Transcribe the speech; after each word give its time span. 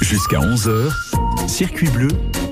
Jusqu'à 0.00 0.38
11h, 0.38 0.90
circuit 1.46 1.88
bleu, 1.88 2.08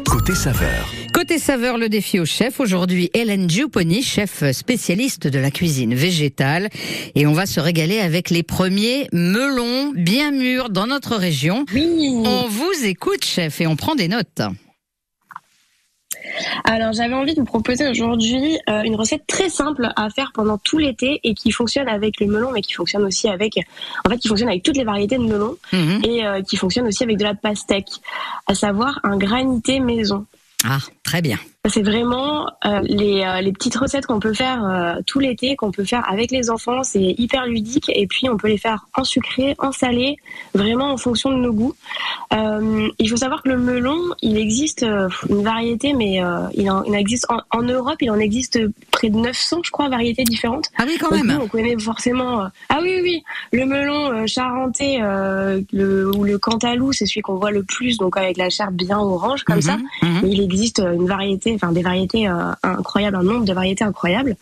côté 0.06 0.34
saveur. 0.34 0.92
Côté 1.14 1.38
saveur, 1.38 1.78
le 1.78 1.88
défi 1.88 2.20
au 2.20 2.26
chef. 2.26 2.60
Aujourd'hui, 2.60 3.10
Hélène 3.14 3.48
Giupponi, 3.48 4.02
chef 4.02 4.48
spécialiste 4.52 5.26
de 5.26 5.38
la 5.38 5.50
cuisine 5.50 5.94
végétale. 5.94 6.68
Et 7.14 7.26
on 7.26 7.32
va 7.32 7.46
se 7.46 7.58
régaler 7.58 8.00
avec 8.00 8.30
les 8.30 8.42
premiers 8.42 9.08
melons 9.12 9.92
bien 9.94 10.30
mûrs 10.30 10.70
dans 10.70 10.86
notre 10.86 11.16
région. 11.16 11.64
Oui. 11.72 12.22
On 12.24 12.48
vous 12.48 12.84
écoute, 12.84 13.24
chef, 13.24 13.60
et 13.60 13.66
on 13.66 13.76
prend 13.76 13.94
des 13.94 14.08
notes. 14.08 14.42
Alors 16.64 16.92
j'avais 16.92 17.14
envie 17.14 17.34
de 17.34 17.40
vous 17.40 17.46
proposer 17.46 17.88
aujourd'hui 17.88 18.58
euh, 18.68 18.82
une 18.82 18.96
recette 18.96 19.26
très 19.26 19.48
simple 19.48 19.88
à 19.96 20.10
faire 20.10 20.32
pendant 20.34 20.58
tout 20.58 20.78
l'été 20.78 21.20
et 21.24 21.34
qui 21.34 21.50
fonctionne 21.50 21.88
avec 21.88 22.20
le 22.20 22.26
melon, 22.26 22.52
mais 22.52 22.60
qui 22.60 22.72
fonctionne 22.72 23.04
aussi 23.04 23.28
avec, 23.28 23.58
en 24.04 24.10
fait, 24.10 24.18
qui 24.18 24.28
fonctionne 24.28 24.48
avec 24.48 24.62
toutes 24.62 24.76
les 24.76 24.84
variétés 24.84 25.18
de 25.18 25.24
melon 25.24 25.56
Mhm. 25.72 26.02
et 26.04 26.26
euh, 26.26 26.42
qui 26.42 26.56
fonctionne 26.56 26.86
aussi 26.86 27.02
avec 27.04 27.16
de 27.18 27.24
la 27.24 27.34
pastèque, 27.34 27.90
à 28.46 28.54
savoir 28.54 29.00
un 29.04 29.16
granité 29.16 29.80
maison. 29.80 30.26
Ah, 30.64 30.78
très 31.02 31.22
bien. 31.22 31.38
C'est 31.66 31.82
vraiment 31.82 32.46
euh, 32.64 32.80
les, 32.84 33.22
euh, 33.22 33.40
les 33.40 33.52
petites 33.52 33.74
recettes 33.74 34.06
qu'on 34.06 34.20
peut 34.20 34.32
faire 34.32 34.64
euh, 34.64 35.00
tout 35.06 35.18
l'été, 35.18 35.56
qu'on 35.56 35.72
peut 35.72 35.84
faire 35.84 36.08
avec 36.08 36.30
les 36.30 36.50
enfants. 36.50 36.82
C'est 36.84 37.14
hyper 37.18 37.46
ludique 37.46 37.90
et 37.94 38.06
puis 38.06 38.28
on 38.28 38.36
peut 38.36 38.48
les 38.48 38.58
faire 38.58 38.86
en 38.94 39.04
sucré, 39.04 39.54
en 39.58 39.72
salé, 39.72 40.16
vraiment 40.54 40.92
en 40.92 40.96
fonction 40.96 41.30
de 41.30 41.36
nos 41.36 41.52
goûts. 41.52 41.74
Il 43.00 43.08
faut 43.10 43.16
savoir 43.16 43.42
que 43.42 43.48
le 43.48 43.58
melon, 43.58 43.98
il 44.22 44.38
existe 44.38 44.84
une 45.28 45.42
variété, 45.42 45.94
mais 45.94 46.20
il, 46.54 46.70
en, 46.70 46.82
il 46.84 46.92
en 46.92 46.94
existe 46.94 47.26
en, 47.28 47.40
en 47.50 47.62
Europe, 47.62 47.96
il 48.00 48.10
en 48.10 48.18
existe 48.18 48.60
près 48.90 49.10
de 49.10 49.16
900, 49.16 49.60
je 49.64 49.70
crois, 49.70 49.88
variétés 49.88 50.24
différentes. 50.24 50.68
Ah 50.78 50.84
oui, 50.86 50.96
quand 51.00 51.10
Donc, 51.10 51.24
même. 51.24 51.36
nous, 51.36 51.44
on 51.44 51.48
connaît 51.48 51.78
forcément. 51.78 52.48
Ah 52.68 52.78
oui, 52.82 52.90
oui, 52.96 53.00
oui. 53.02 53.22
Le 53.52 53.66
melon 53.66 54.26
charentais 54.26 54.98
le, 55.72 56.16
ou 56.16 56.24
le 56.24 56.38
cantalou, 56.38 56.92
c'est 56.92 57.06
celui 57.06 57.22
qu'on 57.22 57.36
voit 57.36 57.50
le 57.50 57.62
plus, 57.62 57.96
donc 57.96 58.16
avec 58.16 58.36
la 58.36 58.50
chair 58.50 58.70
bien 58.70 58.98
orange 58.98 59.42
comme 59.44 59.62
ça. 59.62 59.76
Mhm, 60.02 60.08
mhm. 60.08 60.26
Il 60.26 60.40
existe 60.40 60.80
une 60.80 61.06
variété, 61.06 61.47
enfin 61.54 61.72
des 61.72 61.82
variétés 61.82 62.28
euh, 62.28 62.52
incroyables, 62.62 63.16
un 63.16 63.22
nombre 63.22 63.44
de 63.44 63.52
variétés 63.52 63.84
incroyables. 63.84 64.36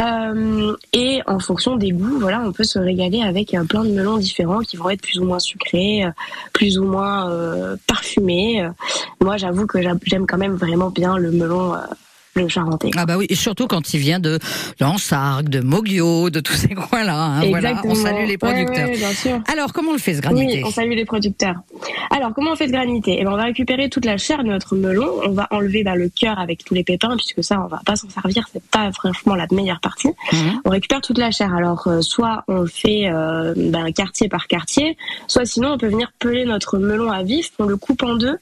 Euh, 0.00 0.74
et 0.92 1.20
en 1.26 1.38
fonction 1.38 1.76
des 1.76 1.90
goûts, 1.92 2.18
voilà, 2.20 2.40
on 2.44 2.52
peut 2.52 2.64
se 2.64 2.78
régaler 2.78 3.22
avec 3.22 3.54
euh, 3.54 3.64
plein 3.64 3.84
de 3.84 3.90
melons 3.90 4.16
différents 4.18 4.60
qui 4.60 4.76
vont 4.76 4.90
être 4.90 5.02
plus 5.02 5.18
ou 5.18 5.24
moins 5.24 5.38
sucrés, 5.38 6.04
plus 6.52 6.78
ou 6.78 6.84
moins 6.84 7.30
parfumés. 7.86 8.68
Moi, 9.20 9.36
j'avoue 9.36 9.66
que 9.66 9.80
j'a- 9.82 9.94
j'aime 10.04 10.26
quand 10.26 10.38
même 10.38 10.54
vraiment 10.54 10.90
bien 10.90 11.16
le 11.16 11.30
melon, 11.30 11.74
le 12.34 12.48
charentais. 12.48 12.90
Ah 12.96 13.06
bah 13.06 13.16
oui, 13.16 13.26
et 13.28 13.34
surtout 13.34 13.66
quand 13.66 13.92
il 13.94 13.98
vient 13.98 14.20
de 14.20 14.38
Lansargues, 14.80 15.48
de 15.48 15.60
Moglio, 15.60 16.30
de 16.30 16.40
tous 16.40 16.52
ces 16.54 16.68
coins-là. 16.74 17.16
hein, 17.16 17.42
voilà. 17.48 17.80
On 17.84 17.94
salue 17.94 18.26
les 18.26 18.38
producteurs. 18.38 18.88
ouais, 18.88 18.96
bien 18.96 19.12
sûr. 19.12 19.40
Alors, 19.52 19.72
comment 19.72 19.90
on 19.90 19.94
le 19.94 19.98
fait 19.98 20.14
ce 20.14 20.20
granité 20.20 20.58
Oui, 20.58 20.62
on 20.64 20.70
salue 20.70 20.92
les 20.92 21.04
producteurs. 21.04 21.56
Alors, 22.10 22.32
comment 22.34 22.52
on 22.52 22.56
fait 22.56 22.66
ce 22.68 22.72
granité? 22.72 23.16
Eh 23.20 23.24
ben, 23.24 23.32
on 23.32 23.36
va 23.36 23.44
récupérer 23.44 23.88
toute 23.88 24.04
la 24.04 24.16
chair 24.16 24.42
de 24.44 24.48
notre 24.48 24.76
melon. 24.76 25.08
On 25.26 25.30
va 25.30 25.48
enlever 25.50 25.82
bah, 25.82 25.96
le 25.96 26.08
cœur 26.08 26.38
avec 26.38 26.64
tous 26.64 26.74
les 26.74 26.84
pépins, 26.84 27.16
puisque 27.16 27.42
ça, 27.42 27.60
on 27.64 27.66
va 27.68 27.80
pas 27.84 27.96
s'en 27.96 28.08
servir. 28.08 28.46
C'est 28.52 28.62
pas 28.70 28.90
franchement 28.92 29.34
la 29.34 29.46
meilleure 29.50 29.80
partie. 29.80 30.08
Mhm. 30.32 30.60
On 30.64 30.70
récupère 30.70 31.00
toute 31.00 31.18
la 31.18 31.30
chair. 31.30 31.54
Alors, 31.54 31.86
euh, 31.88 32.00
soit 32.00 32.44
on 32.48 32.60
le 32.60 32.66
fait 32.66 33.08
euh, 33.08 33.54
bah, 33.56 33.90
quartier 33.94 34.28
par 34.28 34.46
quartier, 34.46 34.96
soit 35.26 35.44
sinon 35.44 35.72
on 35.72 35.78
peut 35.78 35.88
venir 35.88 36.12
peler 36.18 36.44
notre 36.44 36.78
melon 36.78 37.10
à 37.10 37.22
vif. 37.22 37.50
On 37.58 37.64
le 37.64 37.76
coupe 37.76 38.02
en 38.02 38.14
deux 38.14 38.36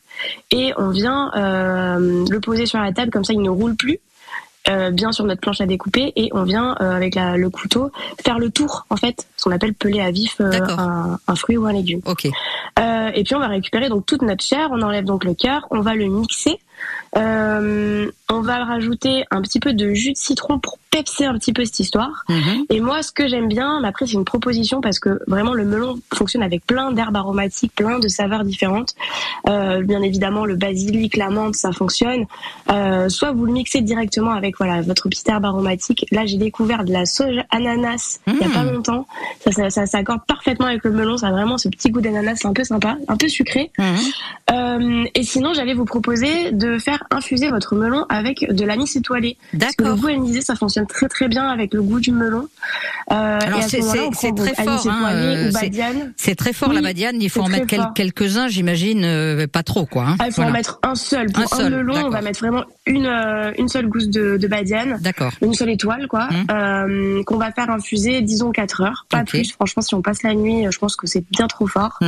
et 0.50 0.72
on 0.77 0.91
vient 0.91 1.31
euh, 1.36 2.25
le 2.28 2.41
poser 2.41 2.66
sur 2.66 2.81
la 2.81 2.92
table 2.92 3.11
comme 3.11 3.25
ça, 3.25 3.33
il 3.33 3.41
ne 3.41 3.50
roule 3.50 3.77
plus. 3.78 3.98
euh, 4.68 4.90
bien 4.90 5.12
sur 5.12 5.24
notre 5.24 5.40
planche 5.40 5.62
à 5.62 5.66
découper 5.66 6.12
et 6.16 6.28
on 6.32 6.42
vient 6.42 6.76
euh, 6.82 6.90
avec 6.94 7.14
la- 7.14 7.38
le 7.38 7.48
couteau 7.48 7.90
faire 8.22 8.38
le 8.38 8.50
tour 8.50 8.84
en 8.90 8.96
fait 8.96 9.26
ce 9.38 9.44
qu'on 9.44 9.52
appelle 9.52 9.72
peler 9.72 10.00
à 10.00 10.10
vif 10.10 10.36
euh, 10.42 10.50
un, 10.76 11.18
un 11.26 11.34
fruit 11.36 11.56
ou 11.56 11.64
un 11.64 11.72
légume 11.72 12.02
Ok. 12.04 12.26
et 12.26 13.22
puis 13.24 13.34
on 13.34 13.38
va 13.38 13.46
récupérer 13.48 13.88
donc 13.88 14.04
toute 14.04 14.20
notre 14.22 14.44
chair, 14.44 14.68
on 14.70 14.82
enlève 14.82 15.04
donc 15.04 15.24
le 15.24 15.32
cœur, 15.34 15.66
on 15.70 15.80
va 15.80 15.94
le 15.94 16.06
mixer. 16.06 16.58
Euh, 17.16 18.10
on 18.30 18.40
va 18.40 18.64
rajouter 18.64 19.24
un 19.30 19.40
petit 19.40 19.60
peu 19.60 19.72
de 19.72 19.94
jus 19.94 20.12
de 20.12 20.18
citron 20.18 20.58
pour 20.58 20.78
pepser 20.90 21.24
un 21.24 21.34
petit 21.38 21.52
peu 21.52 21.64
cette 21.64 21.80
histoire. 21.80 22.24
Mhm. 22.28 22.66
Et 22.70 22.80
moi, 22.80 23.02
ce 23.02 23.12
que 23.12 23.26
j'aime 23.26 23.48
bien, 23.48 23.80
mais 23.80 23.88
après 23.88 24.06
c'est 24.06 24.14
une 24.14 24.24
proposition 24.24 24.80
parce 24.80 24.98
que 24.98 25.20
vraiment 25.26 25.54
le 25.54 25.64
melon 25.64 25.98
fonctionne 26.14 26.42
avec 26.42 26.66
plein 26.66 26.92
d'herbes 26.92 27.16
aromatiques, 27.16 27.72
plein 27.74 27.98
de 27.98 28.08
saveurs 28.08 28.44
différentes. 28.44 28.94
Euh, 29.48 29.82
bien 29.82 30.02
évidemment, 30.02 30.44
le 30.44 30.56
basilic, 30.56 31.16
la 31.16 31.30
menthe, 31.30 31.54
ça 31.56 31.72
fonctionne. 31.72 32.26
Euh, 32.70 33.08
soit 33.08 33.32
vous 33.32 33.47
le 33.47 33.52
mixez 33.52 33.80
directement 33.80 34.32
avec 34.32 34.58
voilà 34.58 34.82
votre 34.82 35.08
petite 35.08 35.28
herbe 35.28 35.44
aromatique. 35.44 36.06
Là, 36.10 36.26
j'ai 36.26 36.36
découvert 36.36 36.84
de 36.84 36.92
la 36.92 37.06
sauge 37.06 37.36
ananas 37.50 38.20
il 38.26 38.36
y 38.36 38.44
a 38.44 38.48
pas 38.48 38.64
longtemps. 38.64 39.06
Ça, 39.41 39.52
ça, 39.52 39.70
ça 39.70 39.86
s'accorde 39.86 40.20
parfaitement 40.26 40.66
avec 40.66 40.84
le 40.84 40.91
melon. 40.91 41.16
Ça 41.16 41.28
a 41.28 41.32
vraiment 41.32 41.58
ce 41.58 41.68
petit 41.68 41.91
goût 41.91 42.00
d'ananas, 42.00 42.44
un 42.44 42.52
peu 42.52 42.64
sympa, 42.64 42.97
un 43.08 43.16
peu 43.16 43.28
sucré. 43.28 43.70
Mhm. 43.78 45.06
Et 45.14 45.22
sinon, 45.22 45.52
j'allais 45.54 45.74
vous 45.74 45.84
proposer 45.84 46.52
de 46.52 46.78
faire 46.78 46.97
infuser 47.10 47.50
votre 47.50 47.75
melon 47.75 48.04
avec 48.09 48.47
de 48.53 48.64
l'anis 48.64 48.94
étoilé. 48.97 49.36
Parce 49.59 49.75
que 49.76 49.82
le 49.84 49.91
D'accord. 49.91 50.03
goût 50.03 50.09
anisé, 50.09 50.41
ça 50.41 50.54
fonctionne 50.54 50.86
très 50.86 51.09
très 51.09 51.28
bien 51.28 51.48
avec 51.48 51.75
le 51.75 51.82
goût 51.82 52.00
du 52.00 52.12
melon. 52.12 52.48
Euh, 53.12 53.38
Alors, 53.41 53.62
ce 53.62 53.69
c'est- 53.70 53.78
prend 53.78 54.10
très 54.34 54.54
fort, 54.54 54.86
hein, 54.88 55.03
euh, 55.12 55.50
c'est- 55.53 55.60
badiane. 55.62 56.12
C'est 56.16 56.34
très 56.34 56.53
fort 56.53 56.69
Oui, 56.70 56.76
la 56.76 56.82
badiane, 56.82 57.20
il 57.20 57.31
faut 57.31 57.41
en 57.42 57.48
mettre 57.48 57.66
quel- 57.66 57.88
quelques-uns, 57.94 58.48
j'imagine, 58.48 59.03
euh, 59.04 59.47
pas 59.47 59.62
trop 59.62 59.86
quoi. 59.86 60.04
hein. 60.09 60.16
Ah, 60.19 60.25
il 60.26 60.32
faut 60.32 60.36
Voilà. 60.42 60.50
en 60.50 60.54
mettre 60.54 60.78
un 60.82 60.94
seul. 60.94 61.31
Pour 61.32 61.42
Un 61.42 61.44
un, 61.44 61.56
seul, 61.56 61.72
melon, 61.75 61.92
on 61.92 61.97
d'accord. 61.97 62.10
va 62.10 62.22
mettre 62.22 62.41
vraiment 62.41 62.64
une, 62.86 63.06
euh, 63.06 63.53
une 63.59 63.69
seule 63.69 63.86
gousse 63.88 64.09
de, 64.09 64.36
de 64.36 64.47
badiane. 64.48 64.98
D'accord. 65.00 65.32
Une 65.42 65.54
seule 65.54 65.70
étoile, 65.70 66.06
quoi, 66.09 66.28
Mhm. 66.30 66.47
euh, 66.50 67.22
qu'on 67.25 67.36
va 67.36 67.53
faire 67.53 67.70
infuser, 67.70 68.20
disons 68.22 68.50
4 68.50 68.82
heures, 68.82 69.06
pas 69.09 69.25
plus. 69.25 69.53
Franchement, 69.53 69.82
si 69.82 69.94
on 69.94 70.03
passe 70.03 70.22
la 70.22 70.34
nuit, 70.34 70.66
je 70.70 70.78
pense 70.78 70.97
que 70.97 71.06
c'est 71.06 71.25
bien 71.30 71.47
trop 71.47 71.66
fort. 71.66 71.98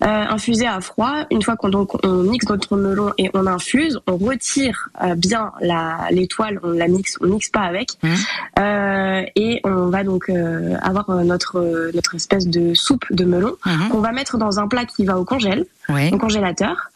Infusé 0.00 0.66
à 0.66 0.80
froid. 0.80 1.12
Une 1.30 1.42
fois 1.42 1.56
qu'on 1.56 1.68
donc 1.68 2.04
on 2.04 2.22
mixe 2.22 2.48
notre 2.48 2.76
melon 2.76 3.12
et 3.18 3.30
on 3.34 3.46
infuse, 3.46 3.98
on 4.06 4.16
retire 4.36 4.88
euh, 5.02 5.14
bien 5.14 5.52
la 5.60 6.06
l'étoile, 6.10 6.60
on 6.62 6.70
la 6.70 6.88
mixe, 6.88 7.16
on 7.20 7.26
mixe 7.26 7.48
pas 7.50 7.60
avec, 7.72 7.88
Mhm. 8.02 8.14
Euh, 8.58 9.22
et 9.36 9.60
on 9.64 9.88
va 9.88 10.02
donc 10.04 10.24
euh, 10.28 10.76
avoir 10.82 11.10
notre 11.32 11.90
notre 11.94 12.14
espèce 12.14 12.46
de 12.46 12.74
soupe 12.74 13.04
de 13.10 13.24
melon 13.24 13.54
Mhm. 13.66 13.88
qu'on 13.90 14.00
va 14.00 14.12
mettre 14.12 14.36
dans 14.38 14.58
un 14.58 14.68
plat 14.68 14.84
qui 14.84 15.04
va 15.04 15.18
au 15.18 15.24
congèle, 15.24 15.64
au 16.12 16.18
congélateur, 16.18 16.90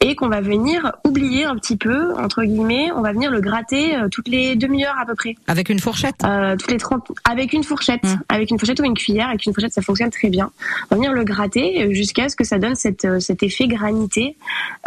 et 0.00 0.14
qu'on 0.16 0.28
va 0.28 0.40
venir 0.40 0.92
oublier 1.04 1.44
un 1.44 1.56
petit 1.56 1.76
peu 1.76 2.14
entre 2.16 2.42
guillemets. 2.42 2.90
On 2.96 3.02
va 3.02 3.12
venir 3.12 3.30
le 3.30 3.40
gratter 3.40 3.84
toutes 4.10 4.28
les 4.28 4.56
demi-heures 4.56 4.98
à 5.02 5.04
peu 5.06 5.14
près. 5.14 5.34
Avec 5.46 5.68
une 5.68 5.78
fourchette. 5.78 6.20
Toutes 6.58 6.70
les 6.70 6.78
30 6.78 7.12
avec 7.28 7.52
une 7.52 7.64
fourchette, 7.64 8.02
Mm. 8.04 8.20
avec 8.36 8.50
une 8.50 8.58
fourchette 8.58 8.80
ou 8.80 8.84
une 8.84 8.94
cuillère, 9.02 9.28
avec 9.28 9.44
une 9.46 9.52
fourchette 9.54 9.72
ça 9.78 9.82
fonctionne 9.82 10.10
très 10.10 10.30
bien. 10.30 10.50
On 10.90 10.94
va 10.94 10.96
venir 10.96 11.12
le 11.12 11.24
gratter 11.24 11.92
jusqu'à 11.94 12.28
ce 12.30 12.36
que 12.36 12.44
ça 12.44 12.58
donne 12.58 12.76
cette, 12.84 13.06
cet 13.20 13.42
effet 13.42 13.66
granité. 13.68 14.36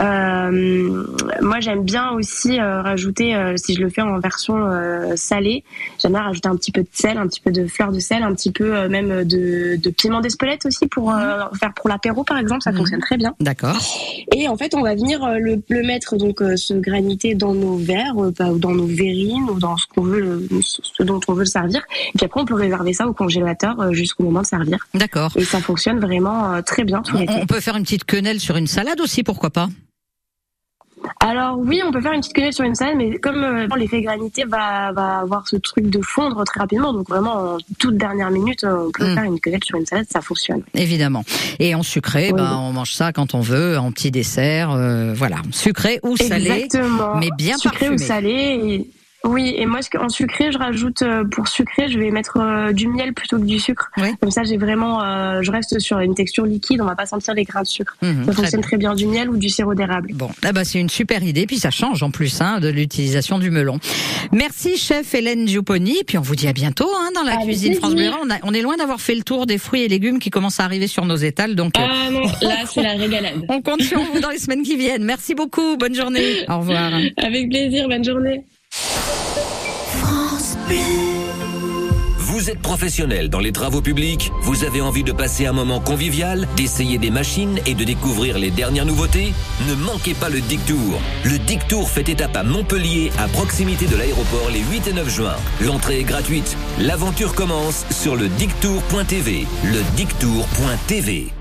Euh, 0.02 1.06
moi 1.42 1.60
j'aime 1.60 1.84
bien 1.84 1.93
aussi 2.14 2.60
euh, 2.60 2.82
rajouter, 2.82 3.36
euh, 3.36 3.54
si 3.58 3.74
je 3.76 3.82
le 3.82 3.90
fais 3.90 4.02
en 4.02 4.20
version 4.20 4.56
euh, 4.58 5.16
salée, 5.16 5.64
j'aime 6.02 6.14
bien 6.14 6.22
rajouter 6.22 6.50
un 6.50 6.56
petit 6.56 6.72
peu 6.72 6.82
de 6.82 6.88
sel, 6.92 7.18
un 7.18 7.28
petit 7.28 7.40
peu 7.42 7.52
de 7.52 7.66
fleur 7.68 7.92
de 7.92 8.00
sel, 8.00 8.24
un 8.24 8.34
petit 8.34 8.52
peu 8.52 8.88
même 8.88 9.24
de, 9.24 9.78
de 9.78 9.90
piment 9.90 10.22
d'Espelette 10.22 10.66
aussi 10.66 10.88
pour 10.88 11.12
euh, 11.14 11.40
faire 11.60 11.74
pour 11.74 11.90
l'apéro 11.90 12.24
par 12.24 12.38
exemple, 12.38 12.62
ça 12.62 12.72
Mhm. 12.72 12.78
fonctionne 12.78 13.00
très 13.02 13.18
bien. 13.18 13.34
D'accord. 13.40 13.78
Et 14.36 14.48
en 14.48 14.58
fait, 14.58 14.74
on 14.76 14.82
va 14.82 14.96
venir 14.96 15.26
le, 15.40 15.62
le 15.70 15.84
mettre 15.84 16.18
donc 16.18 16.40
ce 16.56 16.74
granité 16.74 17.36
dans 17.36 17.54
nos 17.54 17.78
verres, 17.78 18.16
bah, 18.38 18.50
ou 18.52 18.58
dans 18.58 18.72
nos 18.74 18.86
verrines, 18.88 19.50
ou 19.50 19.60
dans 19.60 19.78
ce 19.78 19.86
qu'on 19.88 20.02
veut, 20.04 20.48
ce 20.62 21.04
dont 21.04 21.20
on 21.28 21.34
veut 21.34 21.40
le 21.42 21.46
servir. 21.46 21.82
Et 22.14 22.18
puis 22.18 22.26
après, 22.26 22.42
on 22.42 22.46
peut 22.46 22.56
réserver 22.56 22.94
ça 22.94 23.08
au 23.08 23.14
congélateur 23.14 23.94
jusqu'au 23.94 24.24
moment 24.24 24.42
de 24.42 24.46
servir. 24.48 24.86
D'accord. 24.94 25.32
Et 25.36 25.44
ça 25.46 25.60
fonctionne 25.60 26.00
vraiment 26.00 26.62
très 26.64 26.84
bien 26.84 27.02
tout 27.02 27.16
On, 27.16 27.20
l'été. 27.20 27.34
on 27.42 27.46
peut 27.46 27.60
faire 27.60 27.76
une 27.78 27.84
petite 27.84 28.06
quenelle 28.06 28.40
sur 28.40 28.58
une 28.58 28.68
salade 28.68 29.00
aussi, 29.02 29.24
pourquoi 29.24 29.50
pas? 29.52 29.70
Alors 31.20 31.58
oui, 31.60 31.82
on 31.86 31.92
peut 31.92 32.02
faire 32.02 32.12
une 32.14 32.20
petite 32.22 32.34
quenelle 32.34 32.54
sur 32.54 32.64
une 32.66 32.76
salade, 32.76 32.96
mais 32.98 33.18
comme 33.18 33.44
euh, 33.44 33.68
l'effet 33.78 34.02
granité 34.02 34.44
va, 34.46 34.92
va 34.92 35.20
avoir 35.20 35.48
ce 35.48 35.56
truc 35.58 35.90
de 35.90 36.02
fondre 36.02 36.44
très 36.46 36.60
rapidement, 36.60 36.94
donc 36.94 37.08
vraiment 37.10 37.34
en 37.56 37.58
toute 37.80 37.98
dernière 37.98 38.30
minute, 38.32 38.64
euh, 38.64 38.88
on 38.88 38.92
peut 38.92 39.12
Mm. 39.12 39.16
faire 39.16 39.24
une 39.24 39.40
quenelle 39.40 39.64
sur 39.64 39.78
une 39.78 39.86
salade, 39.86 40.06
ça 40.10 40.22
fonctionne. 40.22 40.64
Évidemment. 40.74 41.24
Et 41.60 41.76
en 41.76 41.84
sucré, 41.84 42.28
Oui. 42.32 42.38
ben, 42.42 42.58
on 42.58 42.72
mange 42.74 42.94
ça 42.94 43.12
quand 43.14 43.34
on 43.36 43.42
veut, 43.42 43.78
en 43.78 43.92
petit 43.92 44.12
dessert, 44.12 44.72
euh, 44.72 45.14
voilà, 45.16 45.38
sucré 45.52 46.00
ou 46.04 46.16
salé. 46.18 46.50
Exactement. 46.66 47.16
mais 47.18 47.30
bien 47.38 47.58
sucré 47.58 47.88
parfumé. 47.88 47.96
ou 48.04 48.06
salé. 48.06 48.30
Et... 48.32 48.88
Oui, 49.26 49.54
et 49.58 49.66
moi, 49.66 49.80
en 50.02 50.10
sucré, 50.10 50.52
je 50.52 50.58
rajoute 50.58 51.02
euh, 51.02 51.24
pour 51.24 51.48
sucré, 51.48 51.88
je 51.88 51.98
vais 51.98 52.12
mettre 52.12 52.38
euh, 52.42 52.74
du 52.74 52.88
miel 52.90 53.14
plutôt 53.14 53.38
que 53.40 53.46
du 53.46 53.58
sucre. 53.58 53.90
Oui. 53.98 54.10
Comme 54.20 54.32
ça, 54.32 54.44
j'ai 54.44 54.58
vraiment, 54.58 55.02
euh, 55.02 55.40
je 55.42 55.50
reste 55.50 55.80
sur 55.80 56.00
une 56.00 56.14
texture 56.14 56.46
liquide, 56.46 56.82
on 56.82 56.86
va 56.86 56.96
pas 56.98 57.06
sentir 57.06 57.34
les 57.34 57.46
grains 57.46 57.62
de 57.62 57.68
sucre. 57.68 57.96
Mhm, 58.02 58.26
Ça 58.26 58.32
très 58.32 58.34
fonctionne 58.42 58.60
bien. 58.60 58.68
très 58.68 58.78
bien 58.78 58.96
du 58.96 59.06
miel 59.06 59.30
ou 59.30 59.38
du 59.38 59.48
sirop 59.48 59.76
d'érable. 59.76 60.10
Bon, 60.14 60.30
là 60.44 60.52
bah 60.52 60.66
c'est 60.66 60.80
une 60.80 60.90
super 60.90 61.24
idée, 61.24 61.46
puis 61.46 61.58
ça 61.58 61.72
change 61.72 62.04
en 62.04 62.12
plus 62.12 62.42
hein, 62.42 62.60
de 62.60 62.68
l'utilisation 62.68 63.40
du 63.40 63.50
melon. 63.50 63.80
Merci 64.34 64.76
chef 64.78 65.14
Hélène 65.16 65.48
Giupponi, 65.48 66.04
puis 66.06 66.18
on 66.18 66.22
vous 66.22 66.36
dit 66.36 66.50
à 66.50 66.54
bientôt 66.54 66.90
hein, 66.94 67.10
dans 67.16 67.24
la 67.24 67.38
cuisine 67.38 67.76
France 67.76 67.96
Bleu. 67.96 68.10
On, 68.24 68.30
a- 68.30 68.40
on 68.44 68.54
est 68.54 68.62
loin 68.62 68.76
d'avoir 68.76 69.00
fait 69.00 69.16
le 69.16 69.24
tour 69.24 69.46
des 69.46 69.58
fruits 69.58 69.84
et 69.84 69.88
légumes 69.88 70.20
qui 70.20 70.32
commencent 70.32 70.60
à 70.60 70.66
arriver 70.66 70.88
sur 70.88 71.06
nos 71.06 71.16
étals, 71.16 71.56
donc 71.56 71.80
euh, 71.80 71.84
Ah 71.90 72.10
non, 72.12 72.24
là, 72.42 72.56
c'est 72.70 72.84
la 72.84 72.94
régalade. 72.94 73.36
on 73.48 73.62
compte 73.62 73.84
sur 73.84 74.00
vous 74.02 74.20
dans 74.20 74.32
les 74.32 74.38
semaines 74.40 74.64
qui 74.64 74.76
viennent. 74.76 75.06
Merci 75.06 75.34
beaucoup, 75.34 75.78
bonne 75.78 75.96
journée, 75.96 76.46
au 76.50 76.60
revoir. 76.60 76.92
Avec 77.18 77.50
plaisir, 77.50 77.88
bonne 77.88 78.04
journée. 78.04 78.44
Vous 82.44 82.50
êtes 82.50 82.62
professionnel 82.62 83.30
dans 83.30 83.40
les 83.40 83.52
travaux 83.52 83.82
publics, 83.82 84.32
vous 84.42 84.66
avez 84.66 84.82
envie 84.82 85.04
de 85.04 85.14
passer 85.14 85.46
un 85.46 85.54
moment 85.54 85.80
convivial, 85.80 86.46
d'essayer 86.58 86.98
des 86.98 87.10
machines 87.10 87.60
et 87.66 87.74
de 87.74 87.84
découvrir 87.84 88.38
les 88.38 88.52
dernières 88.52 88.86
nouveautés? 88.86 89.34
Ne 89.70 89.76
manquez 89.76 90.14
pas 90.14 90.30
le 90.30 90.42
Dick 90.42 90.66
Tour. 90.66 91.00
Le 91.24 91.40
Dick 91.40 91.68
Tour 91.68 91.90
fait 91.90 92.10
étape 92.10 92.36
à 92.36 92.44
Montpellier, 92.44 93.12
à 93.18 93.28
proximité 93.30 93.86
de 93.86 93.96
l'aéroport, 93.96 94.50
les 94.52 94.60
8 94.60 94.88
et 94.88 94.94
9 94.94 95.10
juin. 95.10 95.36
L'entrée 95.62 96.00
est 96.00 96.04
gratuite. 96.04 96.58
L'aventure 96.80 97.34
commence 97.34 97.86
sur 97.92 98.16
le 98.16 98.28
dicktour.tv. 98.28 99.48
Le 99.64 99.96
dicktour.tv. 99.96 101.32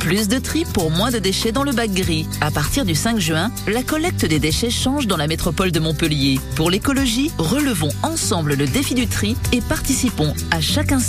Plus 0.00 0.28
de 0.28 0.38
tri 0.38 0.64
pour 0.72 0.90
moins 0.90 1.10
de 1.10 1.18
déchets 1.18 1.52
dans 1.52 1.64
le 1.64 1.72
bac 1.72 1.90
gris. 1.90 2.28
À 2.40 2.50
partir 2.50 2.84
du 2.84 2.94
5 2.94 3.18
juin, 3.18 3.50
la 3.66 3.82
collecte 3.82 4.24
des 4.24 4.38
déchets 4.38 4.70
change 4.70 5.06
dans 5.06 5.16
la 5.16 5.26
métropole 5.26 5.72
de 5.72 5.80
Montpellier. 5.80 6.38
Pour 6.54 6.70
l'écologie, 6.70 7.30
relevons 7.38 7.90
ensemble 8.02 8.54
le 8.54 8.66
défi 8.66 8.94
du 8.94 9.06
tri 9.06 9.36
et 9.52 9.60
participons 9.60 10.34
à 10.50 10.60
chaque 10.60 10.92
instant 10.92 11.08